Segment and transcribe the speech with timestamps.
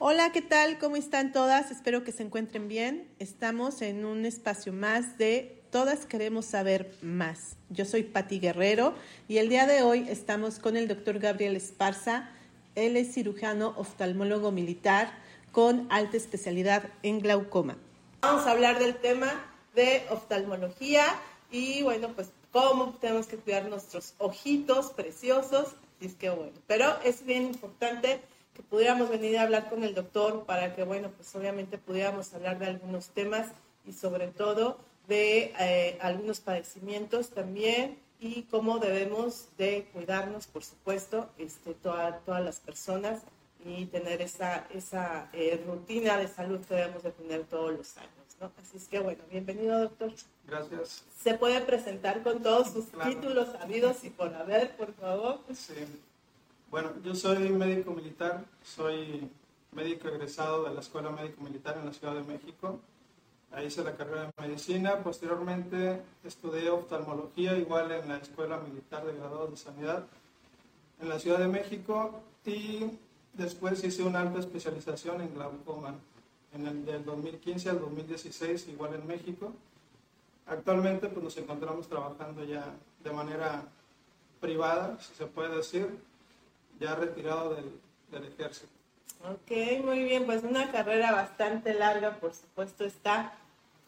[0.00, 0.78] Hola, ¿qué tal?
[0.78, 1.72] ¿Cómo están todas?
[1.72, 3.08] Espero que se encuentren bien.
[3.18, 7.56] Estamos en un espacio más de Todas queremos saber más.
[7.68, 8.94] Yo soy Patti Guerrero
[9.26, 12.30] y el día de hoy estamos con el doctor Gabriel Esparza.
[12.76, 15.12] Él es cirujano oftalmólogo militar
[15.50, 17.76] con alta especialidad en glaucoma.
[18.22, 19.26] Vamos a hablar del tema
[19.74, 21.06] de oftalmología
[21.50, 25.74] y bueno, pues cómo tenemos que cuidar nuestros ojitos preciosos.
[26.00, 28.20] Y es que bueno, pero es bien importante
[28.58, 32.58] que pudiéramos venir a hablar con el doctor para que, bueno, pues obviamente pudiéramos hablar
[32.58, 33.46] de algunos temas
[33.86, 41.30] y sobre todo de eh, algunos padecimientos también y cómo debemos de cuidarnos, por supuesto,
[41.38, 43.22] este, todas las personas
[43.64, 48.10] y tener esa, esa eh, rutina de salud que debemos de tener todos los años.
[48.40, 48.50] ¿no?
[48.60, 50.10] Así es que bueno, bienvenido doctor.
[50.48, 51.04] Gracias.
[51.22, 55.38] ¿Se puede presentar con todos sus títulos sabidos y por haber, por favor?
[55.54, 55.74] Sí.
[56.70, 59.30] Bueno, yo soy médico militar, soy
[59.72, 62.78] médico egresado de la Escuela Médico Militar en la Ciudad de México.
[63.52, 64.98] Ahí hice la carrera de medicina.
[65.02, 70.04] Posteriormente estudié oftalmología, igual en la Escuela Militar de Graduados de Sanidad
[71.00, 72.20] en la Ciudad de México.
[72.44, 72.84] Y
[73.32, 75.94] después hice una alta especialización en glaucoma
[76.52, 79.54] en el del 2015 al 2016, igual en México.
[80.46, 83.62] Actualmente pues, nos encontramos trabajando ya de manera
[84.38, 86.06] privada, si se puede decir,
[86.80, 88.68] ya retirado del, del ejército.
[89.24, 93.32] Ok, muy bien, pues una carrera bastante larga, por supuesto está.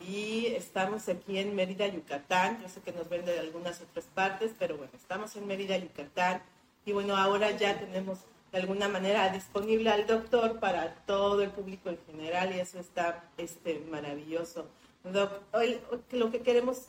[0.00, 2.60] Y estamos aquí en Mérida, Yucatán.
[2.62, 6.42] Yo sé que nos ven de algunas otras partes, pero bueno, estamos en Mérida, Yucatán.
[6.84, 8.18] Y bueno, ahora ya tenemos
[8.50, 13.24] de alguna manera disponible al doctor para todo el público en general y eso está
[13.36, 14.66] este, maravilloso.
[15.04, 15.80] Doc, hoy,
[16.10, 16.88] lo que queremos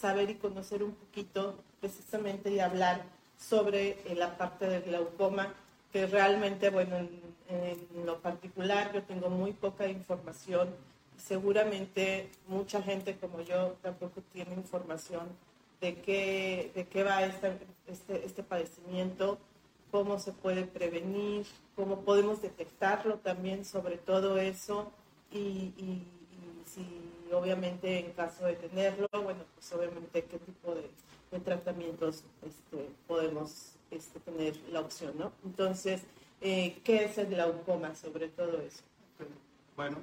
[0.00, 3.04] saber y conocer un poquito precisamente y hablar
[3.38, 5.54] sobre eh, la parte del glaucoma,
[5.92, 10.68] que realmente, bueno, en, lo particular yo tengo muy poca información.
[11.16, 15.28] Seguramente mucha gente como yo tampoco tiene información
[15.80, 19.38] de qué, de qué va este, este, este padecimiento,
[19.90, 24.90] cómo se puede prevenir, cómo podemos detectarlo también sobre todo eso
[25.32, 26.02] y, y,
[26.66, 26.84] si
[27.32, 30.90] obviamente en caso de tenerlo, bueno, pues obviamente qué tipo de,
[31.30, 35.32] de tratamientos este, podemos este, tener la opción, ¿no?
[35.44, 36.02] Entonces,
[36.40, 38.82] eh, ¿qué es el glaucoma sobre todo eso?
[39.76, 39.98] Bueno,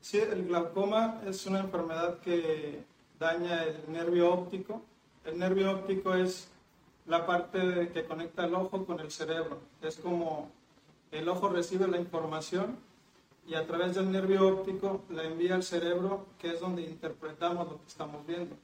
[0.00, 2.82] sí, el glaucoma es una enfermedad que
[3.18, 4.82] daña el nervio óptico.
[5.24, 6.48] El nervio óptico es
[7.06, 9.58] la parte que conecta el ojo con el cerebro.
[9.82, 10.50] Es como
[11.10, 12.78] el ojo recibe la información
[13.48, 17.78] y a través del nervio óptico la envía al cerebro, que es donde interpretamos lo
[17.78, 18.54] que estamos viendo.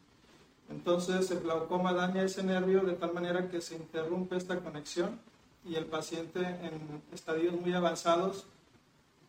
[0.69, 5.19] Entonces el glaucoma daña ese nervio de tal manera que se interrumpe esta conexión
[5.65, 8.47] y el paciente en estadios muy avanzados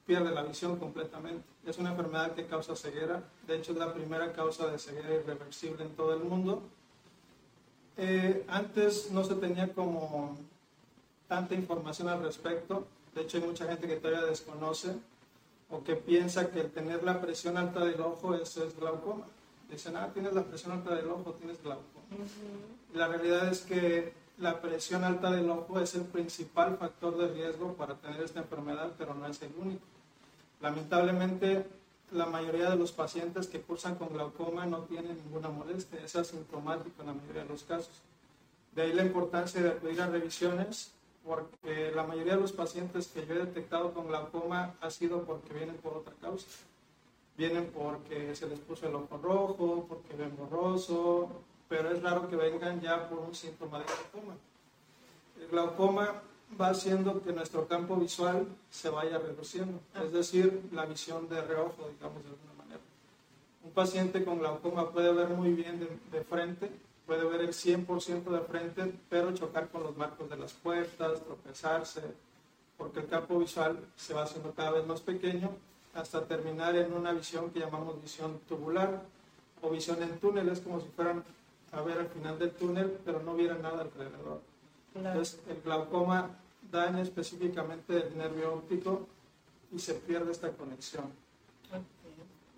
[0.06, 1.46] pierde la visión completamente.
[1.66, 5.84] Es una enfermedad que causa ceguera, de hecho es la primera causa de ceguera irreversible
[5.84, 6.64] en todo el mundo.
[7.96, 10.38] Eh, antes no se tenía como
[11.30, 14.96] tanta información al respecto, de hecho hay mucha gente que todavía desconoce
[15.70, 19.26] o que piensa que el tener la presión alta del ojo eso es glaucoma
[19.70, 22.06] dicen, ah, tienes la presión alta del ojo, tienes glaucoma.
[22.94, 27.74] La realidad es que la presión alta del ojo es el principal factor de riesgo
[27.74, 29.84] para tener esta enfermedad, pero no es el único.
[30.62, 31.66] Lamentablemente,
[32.12, 37.02] la mayoría de los pacientes que cursan con glaucoma no tienen ninguna molestia, es asintomático
[37.02, 38.02] en la mayoría de los casos.
[38.74, 40.92] De ahí la importancia de acudir a revisiones,
[41.26, 45.54] porque la mayoría de los pacientes que yo he detectado con glaucoma ha sido porque
[45.54, 46.48] vienen por otra causa
[47.38, 51.30] vienen porque se les puso el ojo rojo, porque ven borroso,
[51.68, 54.36] pero es raro que vengan ya por un síntoma de glaucoma.
[55.40, 56.22] El glaucoma
[56.60, 61.90] va haciendo que nuestro campo visual se vaya reduciendo, es decir, la visión de reojo,
[61.92, 62.82] digamos de alguna manera.
[63.64, 66.72] Un paciente con glaucoma puede ver muy bien de, de frente,
[67.06, 72.02] puede ver el 100% de frente, pero chocar con los marcos de las puertas, tropezarse,
[72.78, 75.52] porque el campo visual se va haciendo cada vez más pequeño
[75.94, 79.02] hasta terminar en una visión que llamamos visión tubular
[79.62, 81.24] o visión en túnel, es como si fueran
[81.72, 84.42] a ver al final del túnel, pero no vieran nada alrededor.
[84.94, 86.30] Entonces, el glaucoma
[86.72, 89.08] daña específicamente el nervio óptico
[89.72, 91.06] y se pierde esta conexión.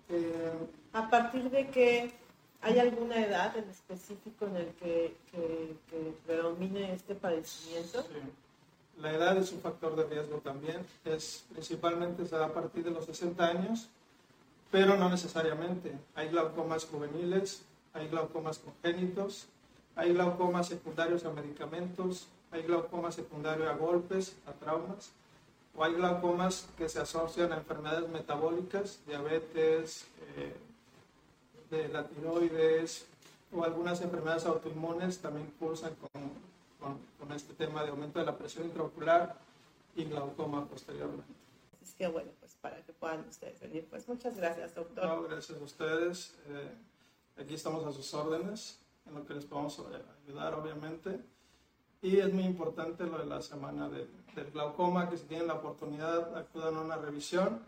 [0.08, 0.52] Eh,
[0.92, 2.12] ¿A partir de que
[2.60, 8.02] hay alguna edad en específico en el que, que, que predomine este padecimiento?
[8.02, 8.08] Sí.
[9.00, 12.90] La edad es un factor de riesgo también, es principalmente se da a partir de
[12.90, 13.88] los 60 años,
[14.72, 15.92] pero no necesariamente.
[16.16, 17.62] Hay glaucomas juveniles,
[17.94, 19.46] hay glaucomas congénitos,
[19.94, 25.12] hay glaucomas secundarios a medicamentos, hay glaucoma secundario a golpes, a traumas,
[25.76, 30.56] o hay glaucomas que se asocian a enfermedades metabólicas, diabetes, eh,
[31.70, 33.06] de la tiroides
[33.52, 36.22] o algunas enfermedades autoinmunes también cursan con,
[36.78, 39.36] con, con este tema de aumento de la presión intraocular
[39.96, 41.32] y glaucoma posteriormente.
[41.82, 45.04] Así que bueno, pues para que puedan ustedes venir, pues muchas gracias, doctor.
[45.04, 46.34] No, gracias a ustedes.
[46.48, 49.80] Eh, aquí estamos a sus órdenes, en lo que les podamos
[50.26, 51.20] ayudar, obviamente.
[52.02, 55.54] Y es muy importante lo de la semana de, del glaucoma, que si tienen la
[55.54, 57.60] oportunidad acudan a una revisión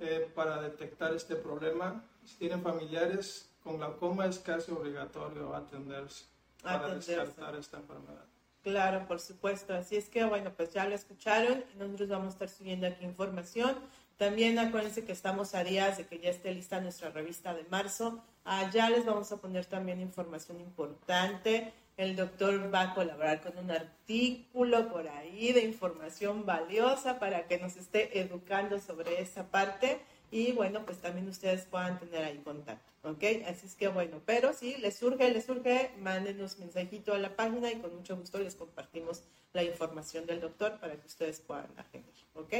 [0.00, 2.04] eh, para detectar este problema.
[2.24, 6.24] Si tienen familiares con glaucoma es casi obligatorio atenderse
[6.62, 7.16] para Atenderse.
[7.16, 8.24] descartar esta enfermedad.
[8.62, 9.74] Claro, por supuesto.
[9.74, 13.04] Así es que, bueno, pues ya lo escucharon y nosotros vamos a estar subiendo aquí
[13.04, 13.76] información.
[14.16, 18.22] También acuérdense que estamos a días de que ya esté lista nuestra revista de marzo.
[18.44, 21.72] Allá les vamos a poner también información importante.
[21.98, 27.58] El doctor va a colaborar con un artículo por ahí de información valiosa para que
[27.58, 30.00] nos esté educando sobre esa parte
[30.30, 33.24] y bueno, pues también ustedes puedan tener ahí contacto, ¿ok?
[33.48, 37.72] Así es que bueno, pero si les surge, les surge, mándenos mensajito a la página
[37.72, 42.14] y con mucho gusto les compartimos la información del doctor para que ustedes puedan agendar,
[42.34, 42.54] ¿ok?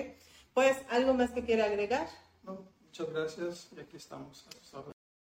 [0.52, 2.08] Pues, ¿algo más que quiera agregar?
[2.42, 4.48] No, muchas gracias y aquí estamos.